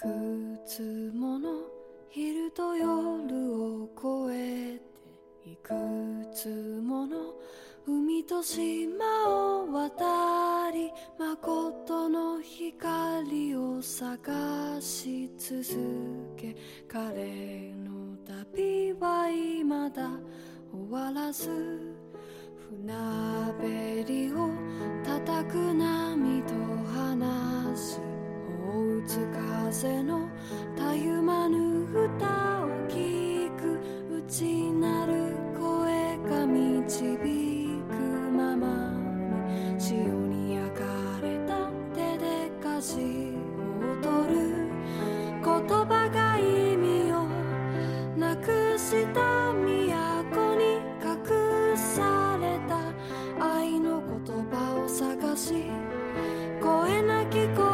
[0.00, 0.06] く
[0.64, 1.50] つもの
[2.08, 2.88] 昼と夜
[3.54, 4.80] を越え
[5.44, 5.74] ていく
[6.34, 6.48] つ
[6.82, 7.34] もの
[7.86, 16.56] 海と島を渡り誠の光を探し続け
[16.88, 20.08] 彼の旅は未だ
[20.72, 21.50] 終わらず
[22.70, 22.94] 船
[23.60, 24.48] べりを
[25.04, 26.29] 叩く波。
[29.80, 30.28] 風の
[30.76, 33.80] たゆまぬ歌を聞く
[34.14, 37.16] 内なる声が導
[37.88, 37.94] く
[38.30, 38.66] まま
[39.72, 40.84] に潮に焼か
[41.22, 44.68] れた手で歌詞を取る
[45.42, 47.26] 言葉が意味を
[48.18, 55.64] なくした都に隠された愛の言葉を探し
[56.60, 57.69] 声なき声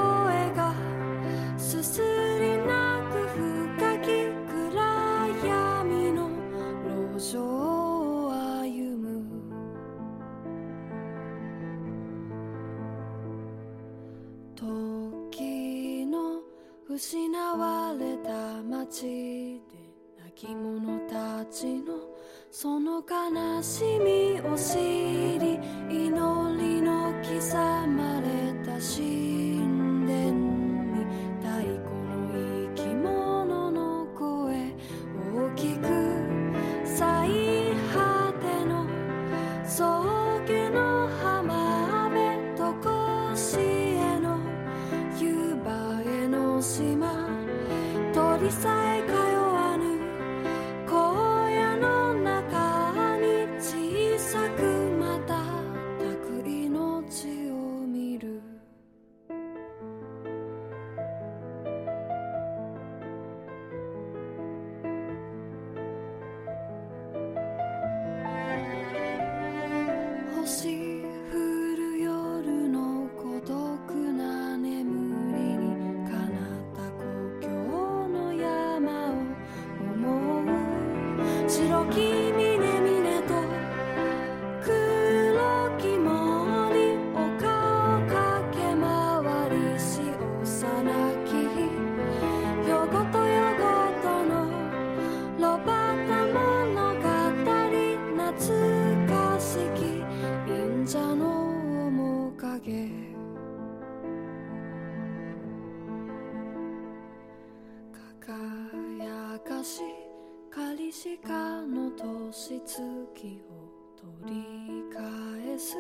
[20.37, 21.95] き者たちの
[22.51, 24.77] その悲しみを知
[25.39, 26.13] り祈
[26.63, 27.57] りの刻
[27.89, 29.46] まれたし
[111.07, 112.85] カリシカの年月を
[114.25, 115.77] 取り返す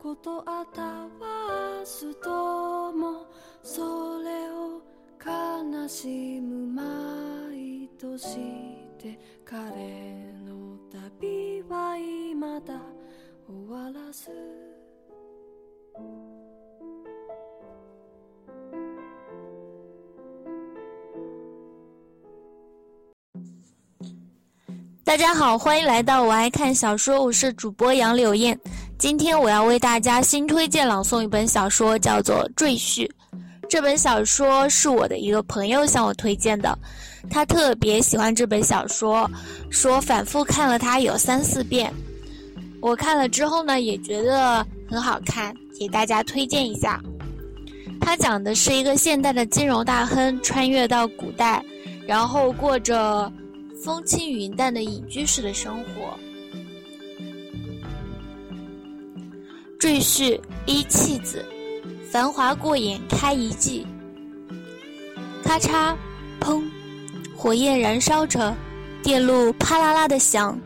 [0.00, 3.26] ことあたわすとも
[3.64, 4.80] それを
[5.24, 8.36] 悲しむ毎年
[9.02, 12.80] で彼の旅は未だ
[13.48, 14.30] 終わらず
[25.12, 28.58] 大家好，欢迎来到我爱看小说，我是主播杨柳燕。
[28.96, 33.06] 今天我要为大家新推荐朗诵一本小说，叫做《赘婿》。
[33.68, 36.74] 这本小说是我的一个朋友向我推荐的，
[37.28, 39.30] 他特别喜欢这本小说，
[39.68, 41.92] 说反复看了它有三四遍。
[42.80, 46.98] 我看了之后呢，也觉得很好看，给大家推荐一下。
[48.00, 51.62] 它讲的是一个现代的金融大亨穿越到古代，
[52.06, 53.30] 然后过着
[53.84, 56.16] 风轻云淡的隐居式的生活。
[59.76, 61.44] 赘婿一弃子，
[62.08, 63.84] 繁华过眼开一季。
[65.42, 65.96] 咔嚓，
[66.40, 66.62] 砰，
[67.36, 68.54] 火焰燃烧着，
[69.02, 70.56] 电路啪啦啦的响。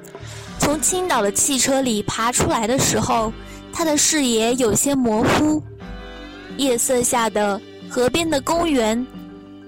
[0.59, 3.33] 从倾倒的汽车里爬出来的时候，
[3.73, 5.63] 他的视野有些模糊。
[6.59, 9.07] 夜色下的河边的公园，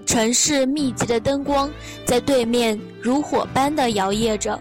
[0.08, 1.70] 城市密集的灯光
[2.06, 4.58] 在对面如火般的摇曳着，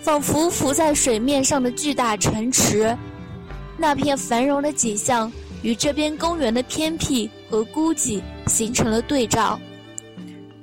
[0.00, 2.96] 仿佛浮在水面上的巨大城池。
[3.76, 5.30] 那片繁荣的景象
[5.60, 9.60] 与这边公园的偏僻和孤寂形成了对照。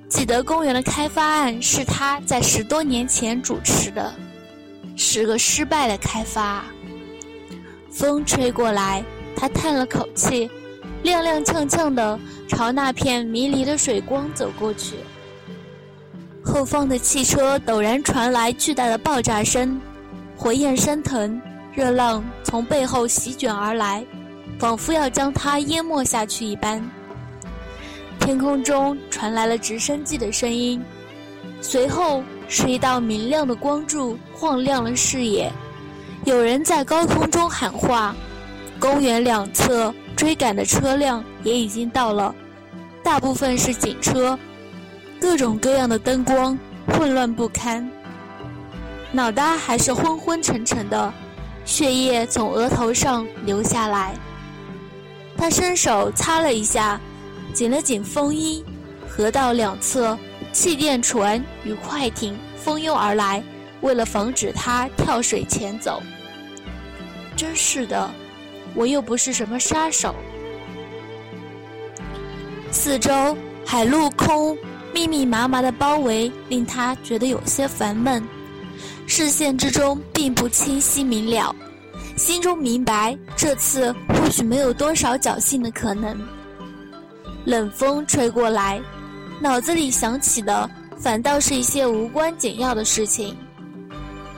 [0.10, 4.16] 记得公园的开发案是他在十多年前主持的，
[4.96, 6.66] 是个失败的开发。
[7.92, 9.04] 风吹过来。
[9.36, 10.50] 他叹了口气，
[11.04, 14.96] 踉踉跄跄地朝那片迷离的水光走过去。
[16.44, 19.80] 后方的汽车陡然传来巨大的爆炸声，
[20.36, 21.42] 火焰升腾，
[21.74, 24.06] 热浪从背后席卷而来，
[24.60, 26.82] 仿佛要将他淹没下去一般。
[28.20, 30.82] 天空中传来了直升机的声音，
[31.62, 35.52] 随后是一道明亮的光柱晃亮了视野。
[36.24, 38.16] 有人在高空中喊话，
[38.80, 42.34] 公园两侧追赶的车辆也已经到了，
[43.04, 44.38] 大部分是警车，
[45.20, 46.58] 各种各样的灯光
[46.88, 47.90] 混乱不堪。
[49.12, 51.14] 脑袋还是昏昏沉沉的，
[51.66, 54.14] 血液从额头上流下来。
[55.38, 57.00] 他伸手擦了一下，
[57.54, 58.64] 紧了紧风衣。
[59.08, 60.18] 河道两侧，
[60.52, 63.44] 气垫船与快艇蜂拥而来，
[63.82, 66.02] 为了防止他跳水前走。
[67.36, 68.10] 真是的，
[68.76, 70.16] 我又不是什么杀手。
[72.72, 74.58] 四周海陆空
[74.94, 78.24] 密密麻麻的包围，令他觉得有些烦闷，
[79.06, 81.56] 视线之中并不清晰明了。
[82.16, 86.20] 心中明白，这次或许没有多少侥幸的可能。
[87.46, 88.82] 冷风吹过来，
[89.40, 93.36] 脑子里想起的反倒是一些无关紧要的事情。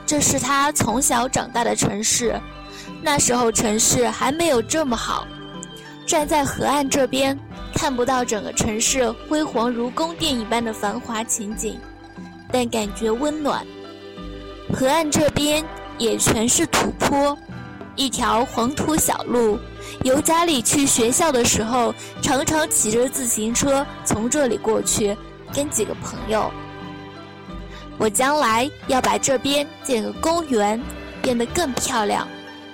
[0.06, 2.38] 这是他从小长大的城市。
[3.06, 5.24] 那时候城市还没有这么好，
[6.04, 7.38] 站在河岸这边，
[7.72, 11.78] 看不到整个城市辉煌如宫殿一般的繁华情景，
[12.50, 13.64] 但感觉温暖。
[14.74, 15.64] 河岸这边
[15.98, 17.38] 也全是土坡，
[17.94, 19.56] 一条黄土小路。
[20.02, 25.16] 由家里去学校的时候，常常骑着自行车从这里过去，
[25.54, 26.50] 跟几个朋友。
[27.98, 30.82] 我将来要把这边建个公园，
[31.22, 32.26] 变得更漂亮。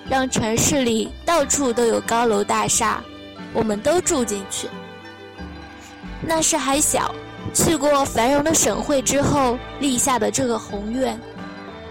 [0.08, 3.02] 让城市里到处都有高楼大厦，
[3.52, 4.68] 我们都住进去。
[6.20, 7.14] 那时还小，
[7.52, 11.18] 去过繁荣的省会之后立下的这个宏愿，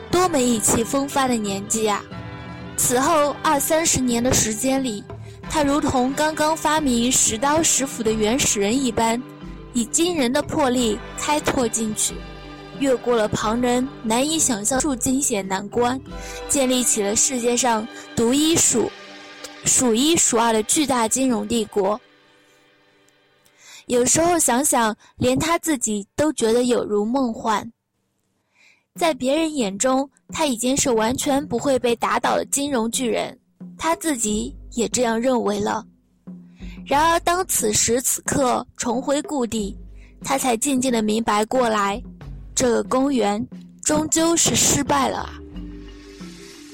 [0.09, 2.01] 多么意气风发的年纪啊！
[2.77, 5.03] 此后二三十年的时间里，
[5.49, 9.21] 他如同刚刚发明石刀石斧的原始人一般，
[9.73, 12.13] 以惊人的魄力开拓进去。
[12.81, 16.01] 越过了旁人难以想象数惊险难关，
[16.49, 18.91] 建立起了世界上独一数
[19.65, 21.99] 数一数二的巨大金融帝国。
[23.85, 27.71] 有时候想想，连他自己都觉得有如梦幻。
[28.95, 33.37] 在别人眼中，他已经是完全不会被打倒的金融巨人，
[33.77, 35.85] 他自己也这样认为了。
[36.83, 39.77] 然而，当此时此刻重回故地，
[40.23, 42.01] 他才渐渐的明白过来。
[42.61, 43.43] 这个公园
[43.83, 45.33] 终究是失败了啊！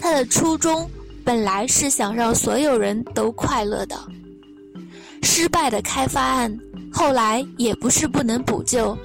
[0.01, 0.85] 他的初衷
[1.23, 3.95] 本来是想让所有人都快乐的。
[5.23, 6.53] 失败的开发案
[6.91, 8.97] 后来也不是不能补救，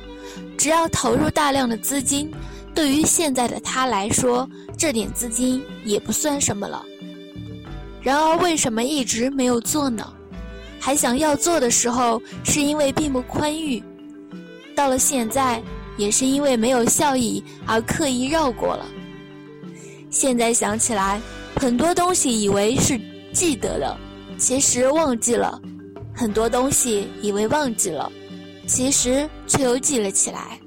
[0.58, 2.29] 只要投入大量的资金，
[2.75, 6.84] 对于现在的他来说，这点资金也不算什么了。
[8.00, 10.05] 然而，为什么一直没有做呢？
[10.81, 13.81] 还想要做的时候，是因为并不宽裕。
[14.75, 15.62] 到了现在。
[15.97, 18.87] 也是因为没有效益而刻意绕过了。
[20.11, 21.21] 现在想起来，
[21.56, 23.00] 很多东西以为是
[23.33, 23.97] 记得的，
[24.37, 25.61] 其实忘记了；
[26.15, 28.11] 很多东西以为忘记了，
[28.67, 30.59] 其实却又记了起来。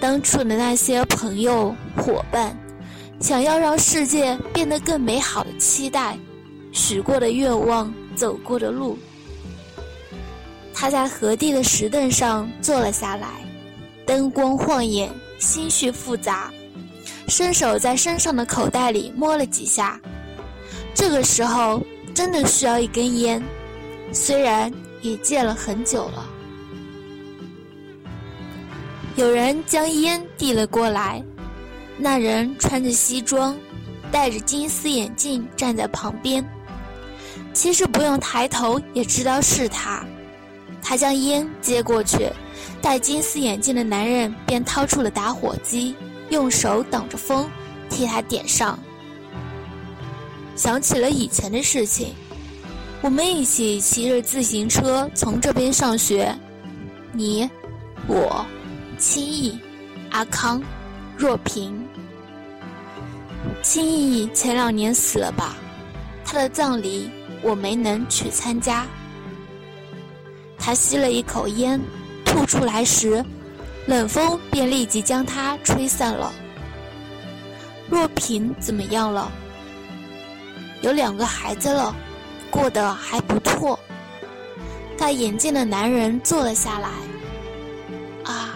[0.00, 2.56] 当初的那些朋友、伙伴，
[3.20, 6.16] 想要让世界变得更美好的期待，
[6.70, 8.96] 许过的愿望，走过的路。
[10.72, 13.47] 他在河堤的石凳上坐了下来。
[14.08, 16.50] 灯光晃眼，心绪复杂，
[17.28, 20.00] 伸手在身上的口袋里摸了几下。
[20.94, 21.84] 这个时候
[22.14, 23.44] 真的需要一根烟，
[24.10, 24.72] 虽然
[25.02, 26.26] 也戒了很久了。
[29.16, 31.22] 有人将烟递了过来，
[31.98, 33.54] 那人穿着西装，
[34.10, 36.42] 戴着金丝眼镜站在旁边。
[37.52, 40.02] 其实不用抬头也知道是他。
[40.80, 42.26] 他将烟接过去。
[42.80, 45.94] 戴金丝眼镜的男人便掏出了打火机，
[46.30, 47.48] 用手挡着风，
[47.90, 48.78] 替他点上。
[50.56, 52.14] 想起了以前的事情，
[53.00, 56.34] 我们一起骑着自行车从这边上学，
[57.12, 57.48] 你、
[58.06, 58.44] 我、
[58.98, 59.58] 青易、
[60.10, 60.62] 阿康、
[61.16, 61.86] 若平。
[63.62, 65.56] 青易前两年死了吧？
[66.24, 67.10] 他的葬礼
[67.40, 68.86] 我没能去参加。
[70.58, 71.80] 他吸了一口烟。
[72.38, 73.24] 吐出来时，
[73.86, 76.32] 冷风便立即将它吹散了。
[77.90, 79.28] 若萍怎么样了？
[80.80, 81.92] 有两个孩子了，
[82.48, 83.76] 过得还不错。
[84.96, 86.88] 戴眼镜的男人坐了下来。
[88.22, 88.54] 啊，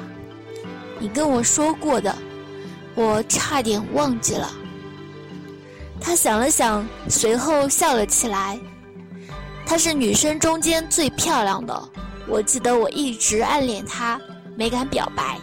[1.01, 2.17] 你跟我说过的，
[2.95, 4.49] 我差点忘记了。
[6.01, 8.57] 他想了想，随后笑了起来。
[9.67, 11.89] 她是女生中间最漂亮的。
[12.29, 14.21] 我记得我一直暗恋他，
[14.57, 15.39] 没敢表白。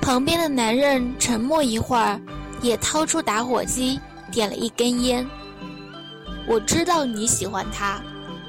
[0.00, 2.20] 旁边的男人沉默一会儿，
[2.60, 4.00] 也掏出打火机
[4.32, 5.26] 点了一根烟。
[6.46, 8.00] 我知道你喜欢他，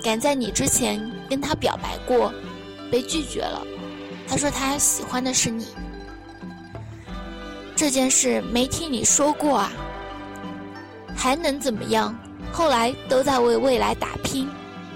[0.01, 0.99] 赶在你之前
[1.29, 2.33] 跟他表白过，
[2.89, 3.61] 被拒绝了。
[4.27, 5.67] 他说他喜欢的是你。
[7.75, 9.71] 这件事没听你说过啊？
[11.15, 12.17] 还能怎么样？
[12.51, 14.49] 后来都在为未来打拼，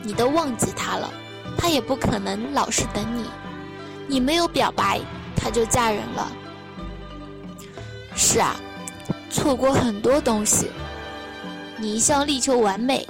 [0.03, 1.09] 你都忘记他了，
[1.57, 3.23] 他也不可能老是等你。
[4.05, 4.99] 你没有表白，
[5.35, 6.31] 他就嫁人了。
[8.15, 8.55] 是啊，
[9.31, 10.69] 错过很多东西。
[11.77, 13.07] 你一向力求完美，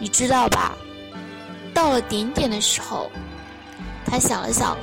[0.00, 0.72] 你知道吧？
[1.72, 3.10] 到了顶点的时候，
[4.04, 4.76] 他想了想，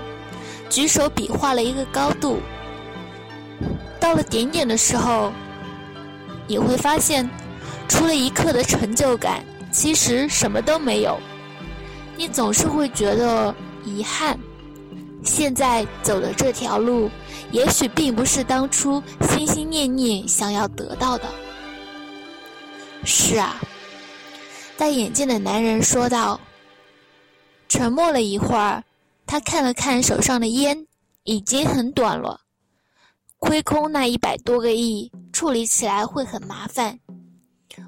[0.70, 2.40] 举手比划了一个高度。
[4.00, 5.32] 到了顶点的时候，
[6.48, 7.30] 你会发现，
[7.90, 9.44] 除了一刻的成就感，
[9.74, 11.20] 其实什么都没有。
[12.16, 13.54] 你总是会觉得
[13.84, 14.40] 遗憾，
[15.24, 17.10] 现在走的这条路，
[17.52, 19.02] 也许并不是当初
[19.32, 21.26] 心心念念想要得到的。
[23.04, 23.60] 是啊，
[24.78, 26.40] 戴眼镜的男人说道。
[27.68, 28.84] 沉默了一会儿，
[29.26, 30.86] 他看了看手上的烟，
[31.24, 32.40] 已经很短了。
[33.40, 37.00] 亏空那一百多个亿，处理起来会很麻烦。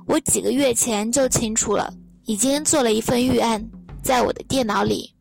[0.08, 1.94] 我几个月前就清楚了，
[2.26, 3.64] 已经做了一份预案，
[4.02, 5.12] 在我的电脑里。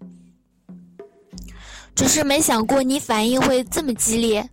[1.95, 4.49] 只是没想过你反应会这么激烈。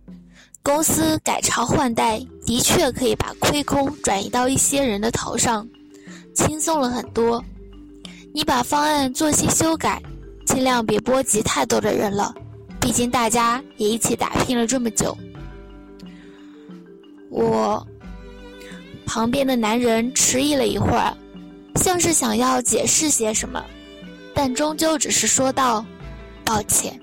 [0.62, 5.66] 公司改朝换代，的确可以把亏空转移到一些人的头上，
[6.36, 7.44] 轻松了很多。
[8.32, 10.00] 你把方案做些修改，
[10.46, 12.32] 尽量别波及太多的人了，
[12.80, 15.18] 毕竟大家也一起打拼了这么久。
[17.28, 17.84] 我
[19.14, 21.14] 旁边的男人迟疑了一会儿，
[21.74, 23.62] 像是想要解释些什么，
[24.32, 25.84] 但终究只是说道
[26.42, 26.98] ：“抱歉，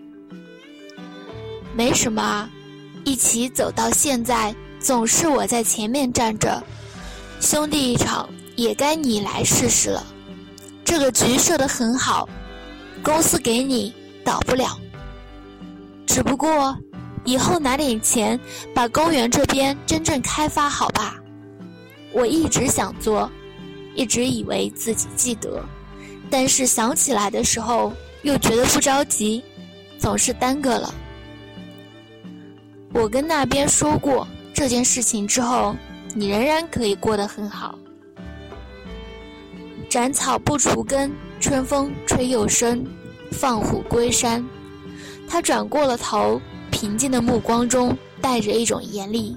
[1.75, 2.49] 没什么啊，
[3.05, 6.63] 一起走到现在，总是我在前面站着，
[7.39, 10.03] 兄弟一场，也该你来试试了。
[10.83, 12.27] 这个局设得很好，
[13.03, 13.93] 公司给你
[14.25, 14.79] 倒不了，
[16.07, 16.75] 只不过……”
[17.23, 18.39] 以后拿点钱，
[18.73, 21.13] 把公园这边真正开发好吧。
[22.11, 23.29] 我一直想做，
[23.95, 25.63] 一直以为自己记得，
[26.29, 29.43] 但是想起来的时候又觉得不着急，
[29.97, 30.93] 总是耽搁了。
[32.93, 35.75] 我跟那边说过这件事情之后，
[36.13, 37.77] 你仍然可以过得很好。
[39.89, 42.85] 斩草不除根，春风吹又生，
[43.31, 44.45] 放虎归山。
[45.27, 46.41] 他转过了头。
[46.71, 49.35] 平静的目光中带着一种严厉。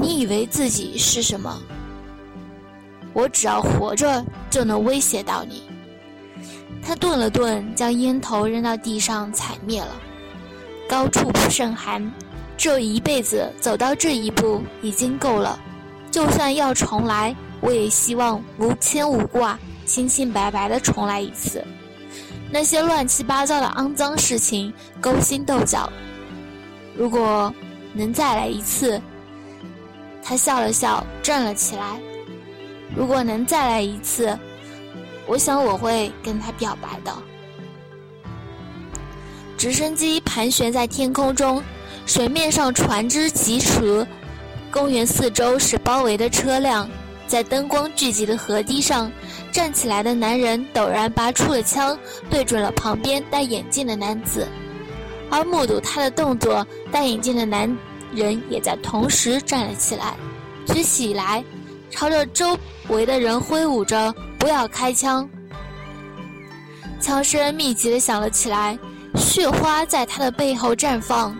[0.00, 1.60] 你以为自己是什么？
[3.12, 5.62] 我只要活着就能威胁到你。
[6.82, 9.94] 他顿了顿，将烟头扔到地上踩灭了。
[10.88, 12.12] 高处不胜寒，
[12.56, 15.58] 这一辈子走到这一步已经够了。
[16.10, 21.64] 就算要重来，我也希望无牵无挂，清清白白的重来一次。
[22.50, 25.90] 那些乱七八糟的肮脏事情，勾心斗角。
[26.96, 27.54] 如果
[27.94, 29.00] 能再来一次，
[30.22, 32.00] 他笑了笑，站了起来。
[32.94, 34.38] 如果能再来一次，
[35.26, 37.12] 我想我会跟他表白的。
[39.56, 41.62] 直升机盘旋在天空中，
[42.04, 44.06] 水面上船只疾驰，
[44.70, 46.88] 公园四周是包围的车辆，
[47.26, 49.10] 在灯光聚集的河堤上，
[49.52, 51.96] 站起来的男人陡然拔出了枪，
[52.28, 54.46] 对准了旁边戴眼镜的男子。
[55.30, 57.74] 而目睹他的动作，戴眼镜的男
[58.14, 60.14] 人也在同时站了起来，
[60.66, 61.42] 举起来，
[61.90, 65.28] 朝着周围的人挥舞着“不要开枪”。
[67.00, 68.78] 枪声密集的响了起来，
[69.16, 71.36] 血花在他的背后绽放。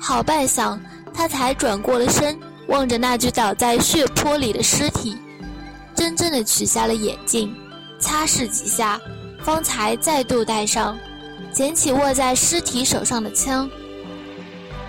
[0.00, 0.78] 好半晌，
[1.12, 5.16] 他才转过了身，望着那具倒在血泊里的尸体，
[5.94, 7.54] 真正的取下了眼镜，
[7.98, 9.00] 擦拭几下，
[9.42, 10.96] 方才再度戴上。
[11.52, 13.70] 捡起握在尸体手上的枪，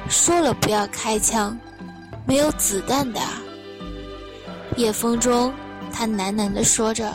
[0.10, 1.58] 说了不要开枪，
[2.26, 3.20] 没有子弹的。
[4.78, 5.54] 夜风中，
[5.92, 7.12] 他喃喃地说着。